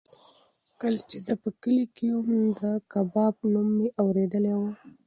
[0.81, 2.61] کله چې زه په کلي کې وم نو د
[2.91, 4.61] کباب نوم مې اورېدلی و.